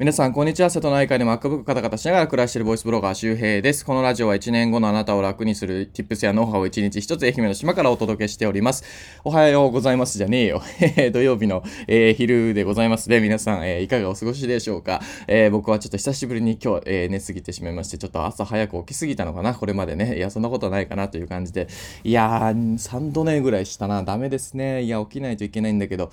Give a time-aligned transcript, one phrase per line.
[0.00, 0.70] 皆さん、こんにちは。
[0.70, 3.84] 瀬戸内海で MacBook カタカタしながら暮らしているボイスブロガー周平です。
[3.84, 8.82] このラジオは1年後のあなたを楽にする Tips やノウハウを1日1つ愛媛の島からお届けしております。
[9.24, 10.62] おはようございますじゃねえよ。
[11.12, 13.20] 土曜日の、えー、昼でございますね。
[13.20, 19.52] 皆さん、えー、いかがお過ごしでしょうか、えー、僕はちょっと久しぶりに今日、え寝すぎてしまいまして、ちょっと朝早く起きすぎたのかな？
[19.52, 20.16] これまでね。
[20.16, 21.68] いや、そんなことないかなという感じで。
[22.04, 24.02] いやー、3度寝ぐらいしたな。
[24.02, 24.82] ダメですね。
[24.82, 26.10] いや、起きないといけないんだけど。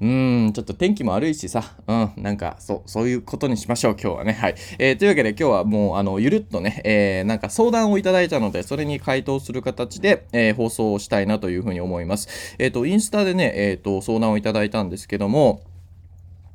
[0.00, 4.32] うーん、ちょっと天気も悪いしさ、うん、なんか、そう、そういうことにしましょう、今日はね。
[4.32, 4.54] はい。
[4.78, 12.56] えー、というわけで今日はもう、あの、ゆるっとね、えー、なんか相談をいただいたので、それに回答する形で、えー、放送をしたいなというふうに思います。
[12.58, 15.62] えっ、ー、と、インスタでね、えっ、と、相談をいただいたんですけども、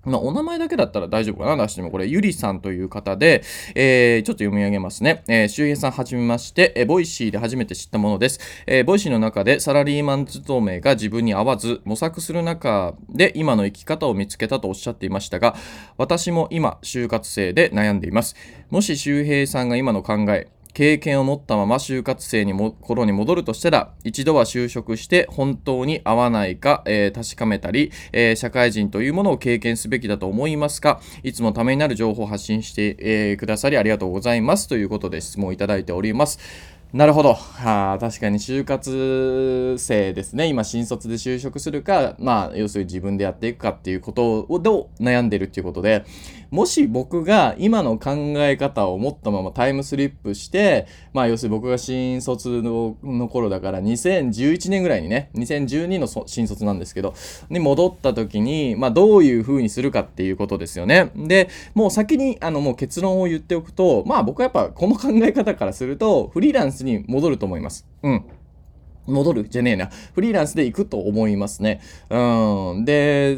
[0.06, 1.92] まあ、お名前だけだったら大丈夫かな出しても。
[1.92, 3.44] これ、ゆりさんという方で、
[3.76, 5.24] えー、ちょっと読み上げますね。
[5.28, 8.40] えー、周平さんはじめまして、えー、 Voicy で初めて知ったものです。
[8.66, 15.56] えー、 Voicy の中でサラリーマン勤めが自分に合わず、模索する中で今の生き方を見つけたとおっしゃっていましたが、
[15.98, 18.36] 私も今、就活生で悩んでいます。
[18.70, 36.40] もし周平さんが今の考え、経験を持ったまま就活生の頃に戻るとしたら一度は就職して本当に合わないか、えー、確かめたり、えー、社会人というものを経験すべきだと思いますかいつもためになる情報を発信して、えー、くださりありがとうございますということで質問いただいております。
[36.92, 37.36] なるほど。
[37.36, 40.48] はあ、確かに就活生ですね。
[40.48, 46.04] 今、新卒で就職するか、まあ、要するに自分でやっていくかっていうことを悩んでるっていうことで、
[46.52, 57.14] もし僕が今の考え方を持ったままタイムスリップして、まあ、要するに僕が新卒のの頃だから2011年ぐらいにね、2012の新卒なんですけど、
[57.50, 61.12] に戻った時に、まあ、どういう風にするかっていうことですよね。
[61.16, 67.88] で、もう先に、あの、もう結論を言っておくと、まあ、僕はやっぱこの考え方からすると、フリーランスに戻ると思います。
[68.04, 68.26] うん。
[69.10, 69.50] 戻る？
[69.50, 69.90] じゃねえな。
[70.14, 71.82] フリーランスで行くと思いますね。
[72.10, 72.86] うん。
[72.86, 73.38] で、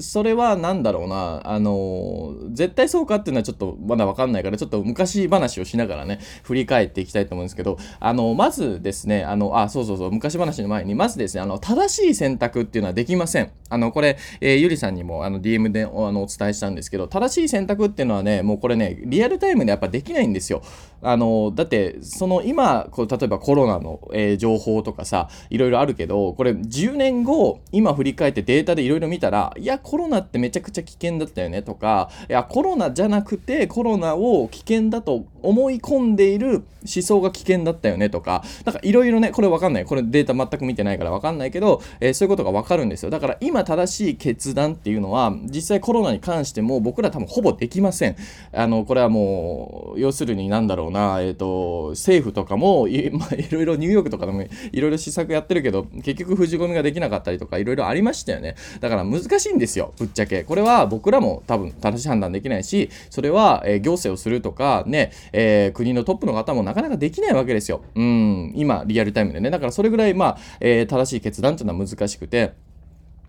[0.00, 1.40] それは何だろうな。
[1.44, 13.50] あの、絶対そうかっていうのはちょっとまだわかんないから、ちょっと昔話をしながらね、振り返っていきたいと思うんですけど、あの、まずですね、あの、あ、そうそうそう、昔話の前に、まずですね、あの、正しい選択っていうのはできません。
[13.68, 20.62] あの、これ、えー、ゆりさんにも、あの、DM であのお伝えしたんですけど、正しい選択っていうのはね、もうこれね、リアルタイムでやっぱできないんですよ。
[21.02, 39.84] あの、だって、その今、こう例えばコロナの、えー、情報とかさ、いろいろあるけど、これ10年後、今振り返ってデータでいろいろ見たら、いや、コロナってめちゃくちゃ危険だったよねとか、いや、コロナじゃなくてコロナを危険だと思い込んでいる思想が危険だったよねとか、なんかいろいろね、これわかんない。
[39.84, 43.10] これデータ全く見てないからわかんないけど、えー、そういうことがわかるんですよ。
[43.10, 48.16] だから今正しい決断っていうのは、実際コロナに関しても僕ら多分ほぼできません。
[48.52, 58.54] あの、これはもう、要するになんだろうな、えっ、ー、と、政府とかもい、 まあ、いろいろニューヨークとかでもいろいろ施策やってるけど、結局封じ込みができなかったりとかいろいろありましたよね。
[58.80, 60.44] だから難しいんですよ、ぶっちゃけ。
[60.44, 67.82] これは僕らも多分正しい判断できないし、それは、えー、行政をするとか、ね、えー、国のトップの方もなかなかできないわけですよ。
[67.94, 69.50] うん、今、リアルタイムでね。
[69.50, 72.54] だからそれぐらい、まあ、えー、正しい決断っていうのは難しくて、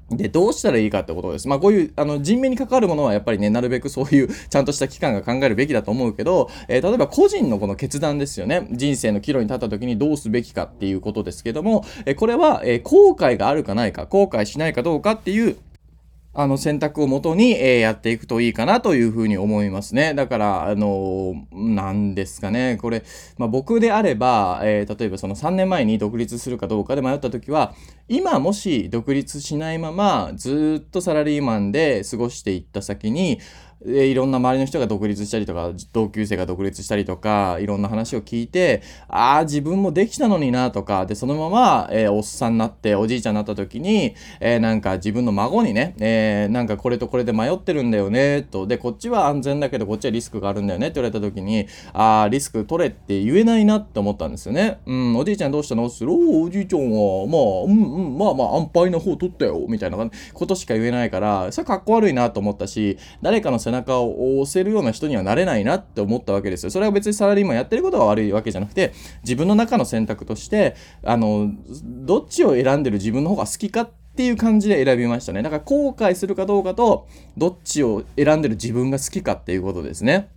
[0.09, 1.49] で、どうしたらいいかってことです。
[1.49, 8.69] まあ、こういう、あの、人命に関わるものはやっぱりね、なるべく そういうちゃんとした機関が考えるべきだと思うけど、えー、例えば個人のこの決断ですよね。
[8.71, 15.57] 人生の岐路に立った時にどうすべきかっていうことですけども、えー、これは、えー、後悔があるかないか、後悔しないかどうかっていう
[16.39, 20.13] あの選択をもとに、えー、やっていくといいかなというふうに思いますね。
[20.13, 22.77] だから、あのー、なんですかね。
[22.79, 23.03] これ、
[23.39, 27.73] まあ、僕であれば、えー、例えばその3年前に独立するかどうかで迷った時は、
[28.07, 33.39] 今もし独立しないままずっとサラリーマンで過ごしていった先に、
[33.85, 48.65] でいろんな周りの人が独立したりとか同級生が独立したりとかいろんな話を聞いてああ自分もできたのになとかでそのまま、えー、おっさんになっておじいちゃんになった時に、えー、なんか自分の孫にね、えー、なんかこれとこれで迷ってるんだよねと。
[48.65, 54.79] でこっちは安全だけどこっちはリスクがあるんだよねって言われた時にああリスク取れって言えないなって思ったんですよね。
[54.85, 55.85] うん、おじいちゃんどうしたの？
[55.87, 59.97] って言おおじいちゃんはまあうんうんまあまあ安牌な方取ったよみたいな
[60.33, 66.69] ことしか言えないからそれかっこ悪いなと思ったし誰かの背中を押せるような人にはなれないなって思ったわけですよ。
[66.69, 68.93] それは別にサラリーマンやってることが悪いわけじゃなくて、
[69.23, 71.51] 自分の中の選択として、あの、
[71.83, 75.41] どっちを選んでる自分の方が好きかっていう感じで選びましたね。
[75.41, 80.29] だから後悔するかどうかと、どっちを選んでる自分が好きかっていうことですね。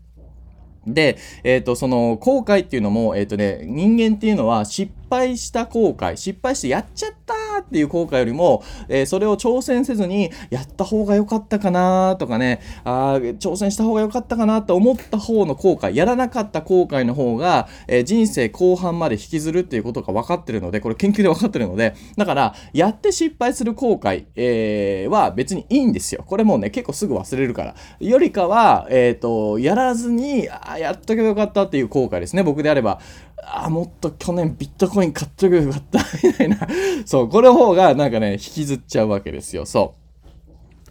[0.87, 26.25] で、えっ、ー、と、その後悔っていうのも、えっ、ー、とね、人間っていうのは失敗した後悔、失敗してやっちゃったっていう後悔よりも、えー、それを挑戦せずに、やった方が良かったかなとかね、あ挑戦した方が良かったかなと思った方の後悔、やらなかった後悔の方が、えー、人生後半まで引きずるっていうことが分かってるので、これ研究で分かってるので、だから、やって失敗する後悔、えー、は別にいいんですよ。
[26.27, 27.75] これもうね、結構すぐ忘れるから。
[28.01, 32.43] よりかは、えっ、ー、と、やらずに、あやっとけばよかったっていう後悔ですね。
[32.43, 33.01] 僕であれば、
[33.45, 36.59] あもっと去年ビットコイン買っとけばよかった、みたいな。
[37.07, 39.67] そう、これの方がなんかね、引きずっちゃうわけですよ。
[39.67, 40.01] そう。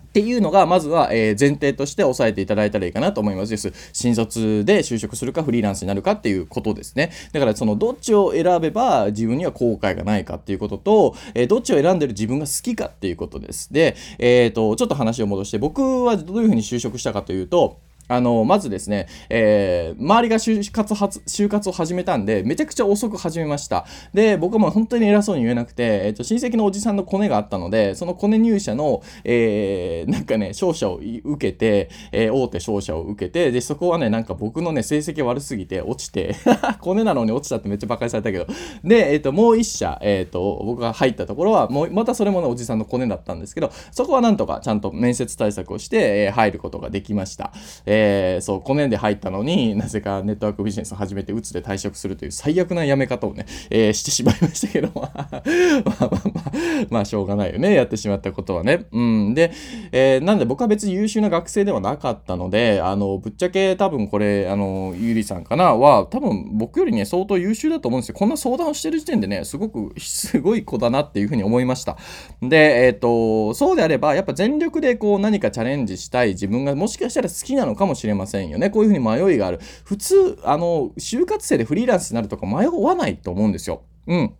[0.09, 3.51] っていうのが、まずは、え、前提として押さえていただいたらいいかなと思います。
[3.51, 3.71] です。
[3.93, 7.11] 新卒で就職するかフリーランスになるかっていうことですね。
[7.31, 13.71] だから、その、どっちを選べば自分には後悔がないかっていうことと、え、どっちを選んでる自分が好きかっていうことです。
[13.71, 17.77] で、えっ、ー、と、ちょっと話を戻して、僕はどういうふうに就職したかというと、
[18.09, 23.85] あの、まずですね、えー、周りが就活発、就活を始めたんで、めちゃくちゃ遅く始めました。
[24.13, 36.35] で、僕はもう本当に偉そうに言えなくて、えっ、ー、と、親戚のおじさんのコネがあったので、そのコネ入社の、えー、なんかね、商社を受けて、えー、大手商社を受けて、で、そこはね、なんか僕のね、成績悪すぎて落ちて
[36.81, 38.47] コネなのに落ちたってめっちゃ馬鹿にされたけど、
[38.83, 47.51] で、えっ、ー、と、もう一社、えっ、ー、と、僕が入ったところは、もう、またそれもね、おじさんのコネだったんですけど、そこはなんとかちゃんと面接対策をして、えー、入ることができました。
[47.85, 47.98] えー、
[48.41, 55.43] そう、コネ年で入ったのになぜかネットワークビジネスを始めてうつで退職するという最悪な辞め方をね、えー、してしまいましたけどまあまあ
[55.85, 56.51] まあまあ、
[56.89, 58.85] まあしょうがないよねやってしまったことはね。
[58.91, 59.33] うん。
[59.33, 59.51] で、
[59.91, 68.15] えー、なんで僕は別に優秀な学生ではなかったのであのぶっちゃけ多分これあのゆりさんかなは多分僕よりね相当優秀だと思うんですよ。
[68.15, 71.97] こんな相談をしてる時点でねすごくすごい子だなっていうふうに思いました。
[72.41, 79.59] でえっ、ー、とそうであればやっぱ全力でこう何かチャレンジしたい自分がもしかしたら好きなのかももしれませんよねこういうふうに迷いがある。
[79.83, 83.81] 普通、あの、就活生でフリーランスになるとか迷わないと思うんですよ。
[84.07, 84.35] うん。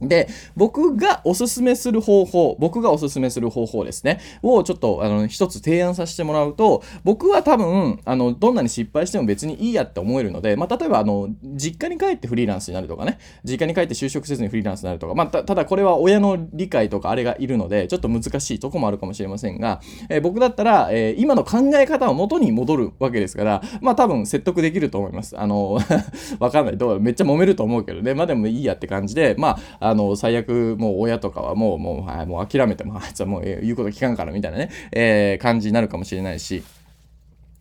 [0.00, 25.38] で、僕がおすすめする方法、僕がおすすめする方法ですね、をちょっと、あの、一つ提案させてもらうと、僕は多分、あの、どんなに失敗しても別にいいやって思えるので、まあ、例えば、あの、実家に帰ってフリーランスになるとかね、実家に帰って就職せずにフリーランスになるとか、まあ、ただこれは親の理解とかあれがいるので、ちょっと難しいとこもあるかもしれませんが、えー、僕だったら、えー、今の考え方を元に戻るわけですから、まあ、多分説得できると思います。
[25.38, 25.78] あの、
[26.38, 26.78] わかんない。
[26.78, 36.62] どうめっちゃ揉めると思うけどね、まあでもいいやって感じで、まあ、あの、最悪、もう親とかはもう、もう、はい、もう諦めても、あいつはもう言うこと聞かんからみたいなね、えー、感じになるかもしれないし、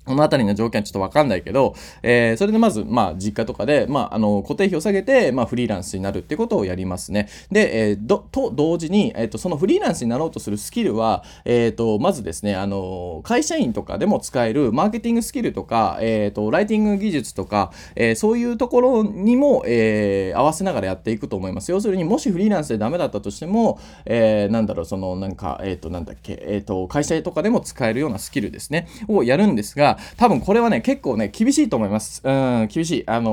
[0.10, 7.30] この辺りの条件はちょっとわかんないけど、えー、それでまず、まあ、実家とかで、まあ、あの、固定費を下げて、まあ、フリーランスになるってことをやりますね。
[7.52, 21.70] で、えー、ど、と同時に、えっ、ー、と、そのフリーランスになろうとするスキルは、えっ、ー、と、まずですね、あの、会社員とかでも使えるマーケティングスキルとか、えっ、と、ライティング技術とか、えそういうところにも、え合わせながらやっていくと思います。
[21.70, 32.22] 要するに、もしフリーランスでダメだったとしても、えなんだろう、その、なんか、えっ、と、なんだっけ、えっ、と、会社とかでも使えるようなスキルですね、をやるんですが、多分これはね、結構ね、厳しいと思います。
[32.24, 33.04] うん、厳しい。
[33.08, 33.32] あの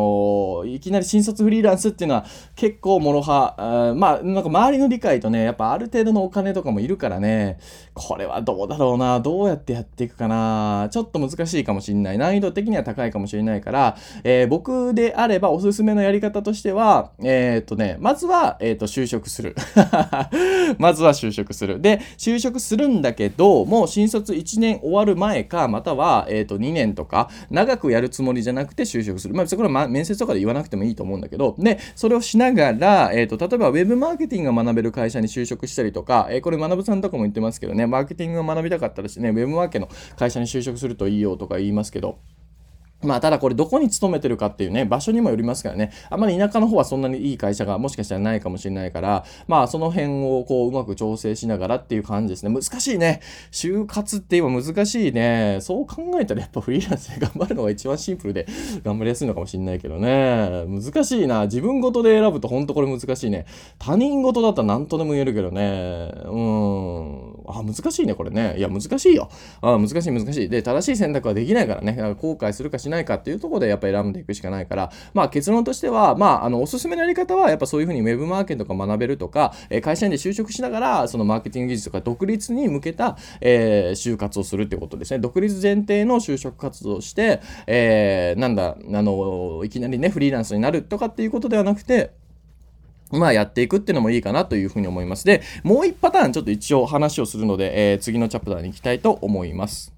[0.64, 7.58] ー、いきなり新卒フリーランスっていうのは結構諸刃、まあ、なんか周りの理解とね、やっぱある程度のお金とかもいるからね、
[7.94, 12.18] これはどうだろうな、どうやってやっていくかな、ちょっと難しいかもしんない。
[12.18, 19.54] 難易度的には高いかもしれないから、えー、僕であればおすすめのやり方としては、えー、っとね、まずは、えー、っと、就職する。
[20.78, 21.80] まずは就職する。
[21.80, 29.35] で、就職するんだけど、もう新卒1年終わる前か、または、えっと、2年とか、長くやるつもりじゃなくて就職する。
[29.35, 39.88] まあ、そこは、ま面接とかで言わなくてもいいと思うんだけど、で、それをしながら、えっ、ー、と、例えば Web マーケティングが学べる会社に就職したりとか、えー、これ、学さんとかも言ってますけどね、マーケティングを学びたかったらしね、Web マーケの
[40.19, 42.19] 会社に就職するといいよとか言いますけど、
[43.02, 52.53] まあ、ただこれどこに勤めてるかっていうね、場所にもよりますからね、あまり田舎の方はそんなにいい会社がもしかしたらないかもしれないから、まあその辺をこううまく調整しながらっていう感じですね。
[52.53, 53.20] 難しいね。
[53.53, 55.58] 就活って今難しいね。
[55.60, 58.46] そう考えたらやっぱフリーランスで頑張るのが一番シンプルで
[58.82, 60.65] 頑張りやすいのかもしれないけどね。
[60.67, 61.43] 難しいな。
[61.43, 63.46] 自分ごとで選ぶとほんとこれ難しいね。
[63.79, 66.12] 他人事だったら何とでも言えるけどね。
[66.24, 67.35] うん。
[67.48, 68.55] あ、難しいね、これね。
[68.58, 69.29] いや、難しいよ。
[69.60, 70.48] あ難しい難しい。
[70.48, 71.96] で、正しい選択はできないからね。
[71.96, 85.19] ら後悔するかしないかっていうところでやっぱ選んでいくしかないから、まあ結論としては、まあ、あの、おすすめのやり方は、やっぱそういうふうにウェブマーケットとか学べるとか、え会社員で就職しながら、そのマーケティング技術とか独立に向けた、えー、就活をするってことですね。
[85.20, 92.12] 独立前提の就職活動をして、えー、なんだ、あの、いきなりね、フリーランスになるとかっていうことではなくて、
[93.10, 95.25] まあやっていくっていうのもいいかなというふうに思います。
[95.25, 99.95] で、もう一パターンちょっと一応話をするので、えー、次のチャプターに行きたいと思います。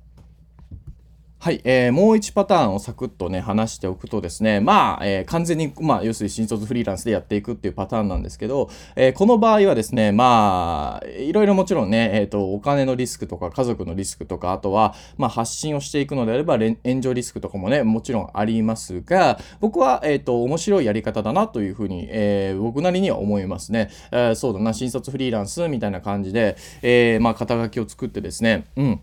[1.41, 23.91] はい、えー、もう1パターンをサクッとね、話しておくとですね、まあ、えー、完全に、まあ、要するに新卒フリーランスでやっていくっていうパターンなんですけど、えー、この場合はですね、まあ、いろいろもちろんね、えっ、ー、と、お金のリスクとか、家族のリスクとか、あとは、まあ、発信をしていくのであれば、炎上リスクとかもね、もちろんありますが、僕は、えっ、ー、と、面白いやり方だなというふうに、えー、僕なりには思いますね。
[24.11, 29.01] えー、そうだな、新卒フリーランスみたいな感じで、えー、まあ、肩書きを作ってですね、うん。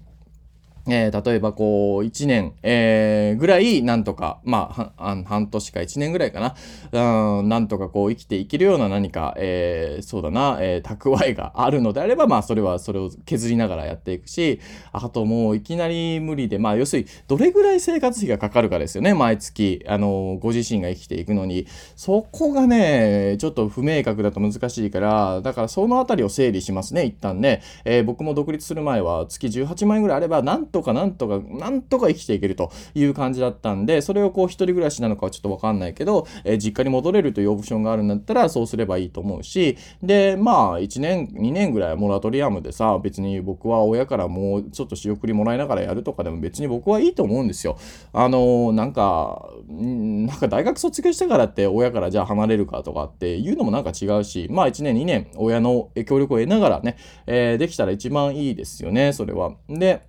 [0.88, 6.56] えー、例えばこう、1年、えー、ぐらい、なんとか、まあ、半年か1年ぐらいか
[6.92, 14.60] な、うん、なんとかこう、生きていけるような何か、えー、そうだな、え、蓄えがあるのであれば、まあ、それは、それを削りながらやっていくし、
[14.92, 21.68] あともう、いきなり無理で、まあ、要するに、どれぐらい生活費がかかるかですよね、毎月、あの、ご自身が生きていくのに。
[21.96, 27.62] そこがね、ちょっと不明確だと難しいから、だからそのあたりを整理しますね、一旦ね。
[27.86, 47.78] え、僕も独立する前は、月18万円ぐらいあれば、なんとかなんとか、なんとか生きていけるという感じだったんで、それをこう一人暮らしなのかはちょっとわかんないけど、え、実家に戻れるというオプションがあるんだったら、そうすればいいと思うし、で、まあ、1年、2年ぐらいモラトリアムでさ、別に僕は親からもうちょっと仕送りもらいながらやるとかでも別に僕はいいと思うんですよ。
[48.12, 59.54] あの、なんか、なんか大学卒業したからって親からじゃあ離れるかとかっていうのもなんか違うし、まあ1年2年親の協力を得ながらね、えー、できたら一番いいですよね、それは。
[59.70, 60.02] で、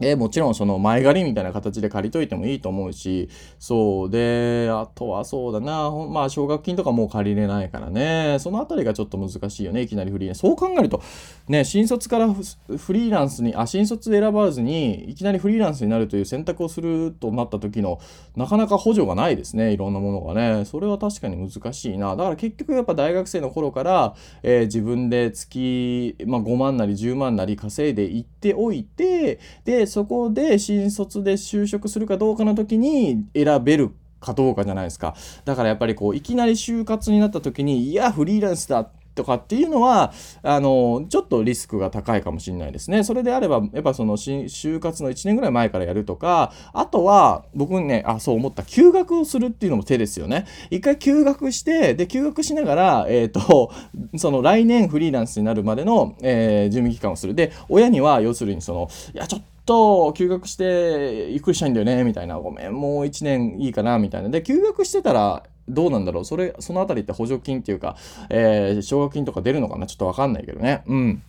[0.00, 4.10] え、もちろんその前借りみたいな形で借りといてもいいと思うし、そう。
[4.10, 5.90] で、あとはそうだな。
[5.90, 8.36] まあ、奨学金とかもう借りれないからね。
[8.38, 9.80] そのあたりがちょっと難しいよね。
[9.80, 10.40] いきなりフリーランス。
[10.40, 11.02] そう考えると、
[11.48, 17.98] ね、新卒からフリーランスに、あ、新卒選ばずに、いきなりフリーランスになるという選択をするとなった時の、
[18.36, 19.72] なかなか補助がないですね。
[19.72, 20.66] いろんなものがね。
[20.66, 22.16] それは確かに難しいな。
[22.16, 33.90] だから結局やっぱ大学生の頃から、えー、自分で月、まあ、5万なり10万なり稼いでいっておいて、で、そこで新卒で就職するかどうかの時に選べる
[34.20, 35.14] かどうかじゃないですか。
[35.44, 40.12] だからやっぱりこう、いきなり就活になった時に、いや、フリーランスだとかっていうのは、
[40.42, 43.02] あの、ちょっとリスクが高いかもしれないですね。
[43.02, 50.46] それであれば、やっぱその就活の1年ぐらい前からやるとか、あとは、僕ね、あ、そう思った、休学をするっていうのも手ですよね。
[50.70, 53.72] 一回休学して、で、休学しながら、えっ、ー、と、
[54.16, 57.34] その来年フリーランスになるまでの、えー、準備期間をする。
[57.34, 64.30] で、親には、要するにその、いや、ちょっと、と休学してゆっくりしたいんだよねみたいなごめんもう1年いいかなみたいな。
[64.30, 66.24] で休学してたらどうなんだろう？
[66.24, 67.96] それその辺りって補助金っていうか、
[68.30, 69.86] えー、奨学金とか出るのかな？
[69.86, 70.84] ちょっとわかんないけどね。
[70.86, 71.22] うん。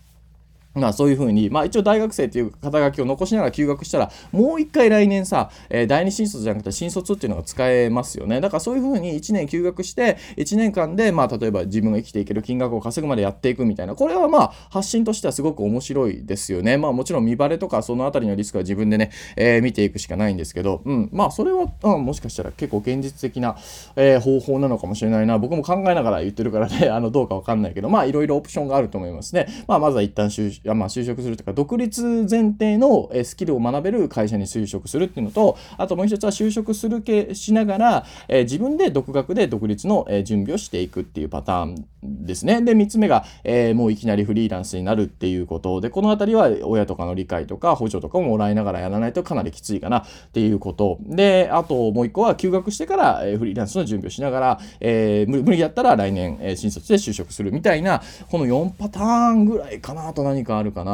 [0.74, 8.40] まあそういうふうに、まあ一応大学生っていう肩書きを残しながら休学したら、もう一回来年さ、えー、第二新卒じゃなくて新卒っていうのが使えますよね。
[8.40, 16.76] だからそういうふうに1年休学して、1年間で、まあ例えば自分が生きていける金額を稼ぐまでやっていくみたいな、これはまあ発信としてはすごく面白いですよね。
[16.76, 23.56] まあもちろん見バレとかそのあたりのリスクは自分でね、えー、見ていくしかないんですけど、うん、まあそれは、うん、もしかしたら結構現実的な、
[23.96, 25.38] えー、方法なのかもしれないな。
[25.38, 29.46] 僕も考えながら言ってるからね、あのどうかわかんないけど、まあいろいろオプションがあると思いますね。
[29.66, 42.62] まあまずは一旦就,、まあ、就職するとか独立前提のスキルを学べる会社に就職するっていうのとあともう一つは就職するけしながら、え自分で独学で独立の、準備をしていくっていうパターンですね。
[42.62, 45.80] で3つ目が、えー、もういきなりフリーランスになるっていうこと。
[45.80, 50.98] でこの辺りは親とかの理解とか補助とかももらいながらやらないとかなりきついかなっていうこと。
[51.02, 60.92] であともう一個は休学してから、フリーランスの準備をしながら、え、無理だったら来年、新卒で就職するみたいなこの4パターンぐらいかなと何かあるかな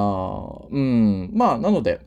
[0.70, 1.30] うん。
[1.32, 2.00] まあ、なので、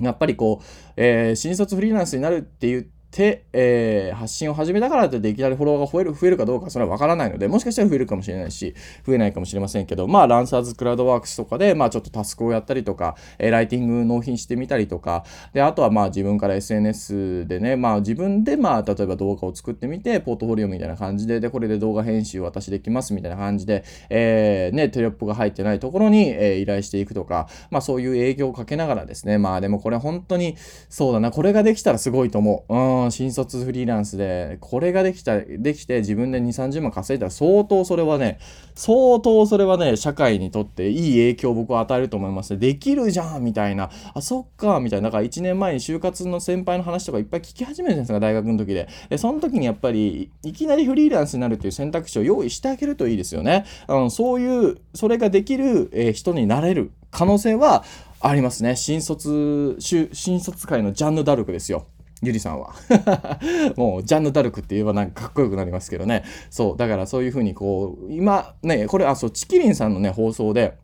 [0.00, 0.64] やっぱりこう、
[0.96, 8.74] えー、新卒フリーランスになるって言って、てえー、発信を始めたからといっていきなりフォロワーが増える増えるかどうかそれはわからないので、もしかしたら増えるかもしれないし、
[9.06, 30.56] 増えないかもしれませんけど、まあ、ランサーズクラウドワークスとかで、まあ、ちょっとタスクをやったりとか、えー、ライティング納品してみたりとか、で、あとはまあ自分から SNS でね、まあ自分でまあ例えば動画を作ってみて、ポートフォリオみたいな感じで、で、これで動画編集私できますみたいな感じで、えー、ね、テロップが入ってないところに、えー、依頼していくとか、まあそういう営業をかけながらですね、まあでもこれ本当に、
[30.88, 32.74] そうだな、これができたらすごいと思う。
[32.74, 38.38] うん、新卒フリーランスで、これができた、できて自分で2、30万稼いだら相当それはね、
[38.74, 42.58] 相当それはね、社会にとっていい影響を僕は与えると思いますね。
[42.58, 43.90] できるじゃんみたいな。
[44.14, 45.08] あ、そっかみたいな。
[45.08, 48.88] だから1年前に就活の先輩の話とかいっぱい聞き始めるじゃないですか、大学の時で。
[49.08, 53.64] で、その時にやっぱり、いきなりフリーランスになるっていう選択肢を用意してあげるといいですよね。
[53.86, 57.84] あのそういう、それができる、えー、人になれる可能性は
[58.20, 58.76] ありますね。
[58.76, 61.86] 新卒、新卒界のジャンヌ・ダルクですよ。
[62.22, 62.74] ゆりさんは。
[63.76, 66.24] もうジャンヌ・ダルクって言えばなんかかっこよくなりますけどね。
[66.50, 70.78] そうだからそういうふうにこう今ねこれあそうチキリンさんのね放送で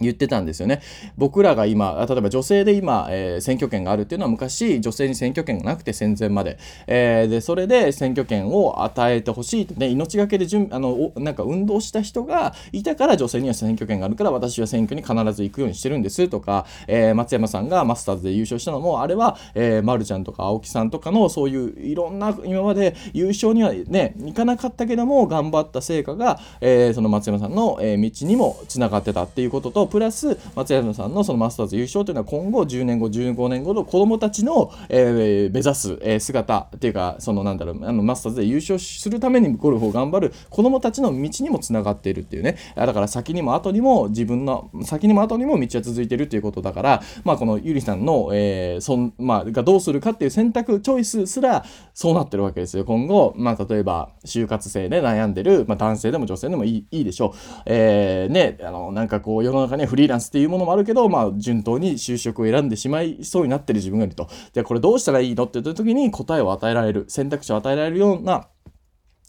[0.00, 0.82] 言ってたんですよね。
[1.16, 6.58] 僕らが今、例えば女性で今、えー、選挙権があるっていうのは昔、女性に選挙権がなくて戦前まで。
[6.86, 42.56] えー、で、それで選挙権を与えてほしいとね、命がけで準あのなんか運動した人がいたから女性には選挙権があるから私は選挙に必ず行くようにしてるんですとか、えー、松山さんがマスターズで優勝したのも、あれは、えー、まるちゃんとか青木さんとかのそういういろんな今まで優勝にはね、いかなかったけども頑張った成果が、えー、その松山さんの、え道にもつながってたっていうことと、プラス松山さんのそのマスターズ優勝というのは今後10年後15年後の子どもたちの、えー、目指す、えー、姿っていうかそのなんだろうあのマスターズで優勝するためにゴルフを頑張る子どもたちの道にもつながっているっていうね。
[42.74, 52.84] だから先にも後にも自分の先にも後にも道は続いているということだからまあこのゆりさんの、えーそんまあ、がどうするかっていう選択チョイスすらそうなってるわけですよ。
[52.84, 64.28] 今後、まあ、例えば就活生で悩んでる、まあ、男性でも女性でもいいいいでしょう、えー、ねあのなんかこう世の中にフリーランスっていうものもあるけど、まあ、順当に就職を選んでしまいそうになってる自分がいると。
[64.52, 68.48] じゃあこれどうしたらいいのって言った時に答えを与えられる、選択肢を与えられるような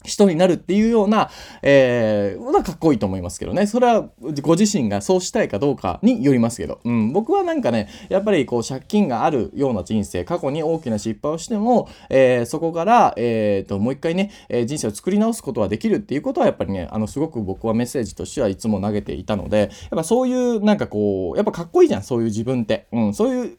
[0.05, 1.29] 人になるっていうような、
[1.62, 3.67] えー、はかっこいいと思いますけどね。
[3.67, 4.09] それは
[4.41, 6.79] ご自身がそうしたいかどうかによりますけど。
[6.83, 22.88] うん、僕はなんかね、やっぱりこう借金があるような人生、過去に大きな失敗をしても、えー、そこから、えー、と、もう一回ね、えー、人生を作り直すことはできるっていうことはやっぱりね、あの、すごく僕はメッセージとしてはいつも投げていたので、やっぱそういうなんかこう、やっぱかっこいいじゃん、そういう自分って。
[22.91, 23.55] うん、そういう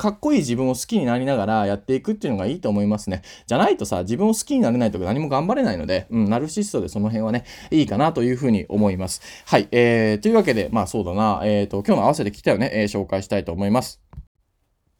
[0.00, 3.20] かっこいい自分を好きになりながらやっていくっていうのがいいと思いますね。
[3.46, 9.20] じゃないとさ、自分を好きになれないとか何も頑張れないので、うん、ナルシストでその辺はね、いいかなというふうに思います。
[9.44, 9.68] はい。
[9.72, 14.00] えー、というわけで、まあそうだな、えっ、ー、と、今日の合わせてきたよね、えー、紹介したいと思います。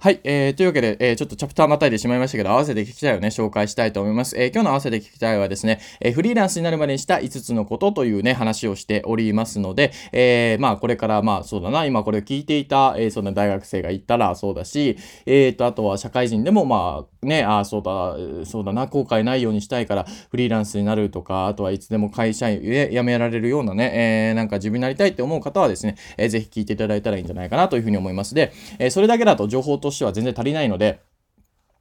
[0.02, 4.34] はい、えー、というわけで、えー、ちょっとチャプターまたいでしまいましたけど、合わせて聞きたいをね、紹介したいと思います。
[4.34, 31.02] えー、今日の合わせて聞きたいはですね、えー、フリーランスになるまでにした5つのことというね、話をしておりますので、えー、まあ、これから、まあ、そうだな、今これを聞いていた、えー、そんな大学生がいたらそうだし、えーと、あとは社会人でも、まあ、ね、あそうだ、そうだな、後悔ないようにしたいから、フリーランスになるとか、あとはいつでも会社員で辞められるようなね、えー、なんか自分になりたいって思う方はですね、えー、ぜひ聞いていただいたらいいんじゃないかなというふうに思いますで、えー、それだけだと情報ととしては全然足りないので、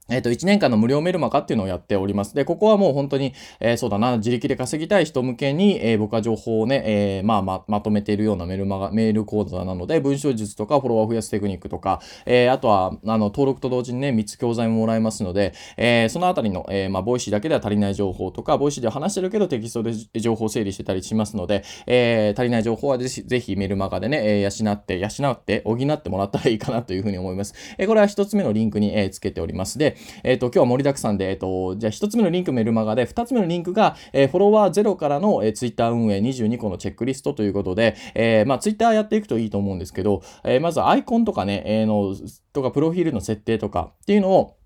[0.09, 2.33] えっ、と、1年間の無料メルマガっていうのをやっております。
[2.33, 27.53] で、ここはもう本当に、えー、そうだな、自力で稼ぎたい人向けに、えー、僕は情報をね、え、まあま、まとめているようなメルマガ、メール講座なので、文章術とかフォロワー増やすテクニックとか、えあとは、あの、登録と同時にね、3つ教材ももらえますので、えそのあたりの、えまあ、 Voicy だけでは足りない情報とか、 Voicy では話してるけどテキストで情報整理してたりしますので、え足りない情報はぜひ、ぜひメルマガでね、え養って、養って、補ってもらったらいいかなというふうに思います。
[27.77, 29.77] えこれは1つ目のリンクに、えつけております。
[29.77, 42.16] で、えっ、と、今日は盛りだくさんで、えっと、じゃあ1つ目のリンクメルマガで、2つ目のリンクが、え、フォロワーゼロからの、えー、ツイッター運営22個のチェックリストということで、え、まあ、ツイッターやっていくといいと思うんですけど、え、まずアイコンとかね、え、の、
[42.53, 44.58] とか、プロフィールの設定とかっていうのを、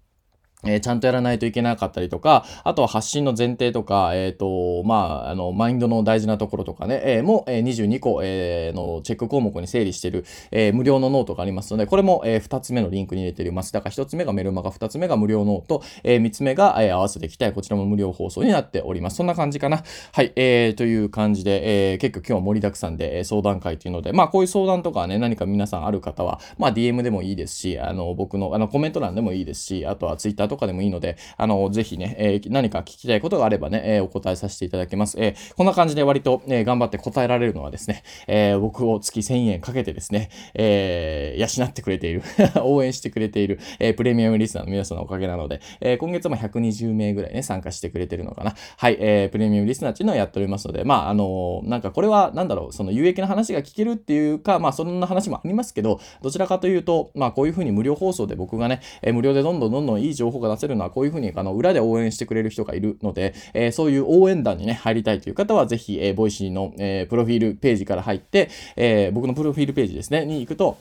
[0.66, 13.74] えー、ちゃんとやらないといけなかったりとか、あとは発信の前提とか、えっ、ー、と、まあ、あの、マインドの大事なところとかね、えー、も、えー、22個、えー、のチェック項目に整理している、えー、無料のノートがありますので、これも、えー、2つ目のリンクに入れております。
[13.74, 17.54] だから1つ目がメルマガ、2つ目が無料ノート、えー、3つ目が、えー、合わせていきたい。
[17.54, 19.18] こちらも無料放送になっております。
[19.18, 19.84] そんな感じかな。
[20.12, 35.18] はい、えー、という感じで、えー、結構今日は盛りだくさんで、えー、相談会というので、まあ、こういう相談とかね、何か皆さんある方は、まあ、DM でもいいですし、あの、僕の、あの、コメント欄でもいいですし、あとは Twitter ととかでもいいので、あの、ぜひね、えー、何か聞きたいことがあればね、えー、お答えさせていただきます。
[35.20, 42.24] えー、こんな感じで割と、えー、頑張って答えられるのはですね、え、僕を月1000円かけてですね、え、養ってくれている
[42.64, 48.56] 応援してくれている、え、プレミアムリスナーの皆さんのおかげなので、え、今月も120名ぐらいね、参加してくれてるのかな。
[48.78, 70.78] はい、え、プレミアムリスナーっていうのをやっておりますので、まあ、あの、なんかこれは、なんだろう、その有益な話が聞けるっていうか、まあ、そんな話もありますけど、どちらかというと、まあ、こういうふうに無料放送で僕がね、え、無料でどんどんどんどんいい情報がが出せるのは、こういうふうに、あの、裏で応援してくれる人がいるので、えー、そういう応援団にね、入りたいという方は、ぜひ、えー、 Voicy の、えー、プロフィールページから入って、え、僕のプロフィールページですね、に行くと、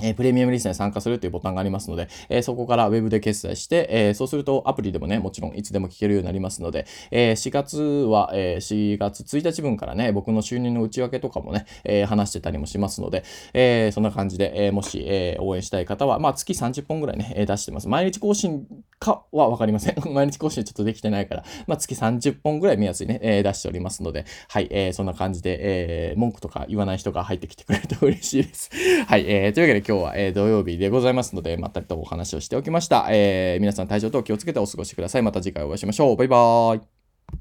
[0.00, 13.24] えプレミアムリスナーに参加するというボタンがありますので、えそこから Web で決済して、えそうするとアプリでもね、もちろんいつでも聞けるようになりますので、え4月は、え4月1日分からね、僕の収入の内訳とかもね、え話してたりもしますので、
[13.54, 17.88] えそんな感じで、えもし、え応援したい方は、まあ、月30本ぐらいね、出してます。
[17.88, 18.66] 毎日更新
[19.02, 19.96] かはわかりません。
[20.14, 28.70] 毎日更新ちょっとできてないから、まあ、月30本ぐらい目安にね、え出しておりますので、はい、えそんな感じで、えー文句とか言わない人が入ってきてくれると嬉しいです。
[29.08, 33.08] はい、えーというわけで今日は、えー、土曜日でございますので、まったりとお話をしておきました。
[33.10, 35.22] えー、皆さん体調等気をつけてお過ごしください。
[35.22, 36.16] また次回お会いしましょう。
[36.16, 36.91] バイバーイ。